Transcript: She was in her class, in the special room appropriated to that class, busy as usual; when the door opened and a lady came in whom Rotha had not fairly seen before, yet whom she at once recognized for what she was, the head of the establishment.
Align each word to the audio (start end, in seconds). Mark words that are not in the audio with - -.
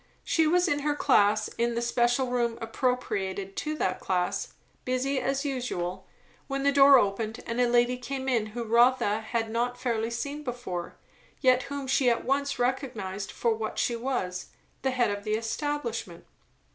She 0.23 0.47
was 0.47 0.67
in 0.67 0.79
her 0.79 0.95
class, 0.95 1.47
in 1.59 1.75
the 1.75 1.81
special 1.83 2.29
room 2.31 2.57
appropriated 2.59 3.55
to 3.57 3.75
that 3.77 3.99
class, 3.99 4.53
busy 4.83 5.19
as 5.19 5.45
usual; 5.45 6.07
when 6.47 6.63
the 6.63 6.71
door 6.71 6.97
opened 6.97 7.39
and 7.45 7.61
a 7.61 7.67
lady 7.69 7.97
came 7.99 8.27
in 8.27 8.47
whom 8.47 8.71
Rotha 8.71 9.19
had 9.19 9.51
not 9.51 9.79
fairly 9.79 10.09
seen 10.09 10.41
before, 10.43 10.97
yet 11.39 11.61
whom 11.69 11.85
she 11.85 12.09
at 12.09 12.25
once 12.25 12.57
recognized 12.57 13.31
for 13.31 13.53
what 13.53 13.77
she 13.77 13.95
was, 13.95 14.47
the 14.81 14.89
head 14.89 15.11
of 15.15 15.23
the 15.23 15.35
establishment. 15.35 16.25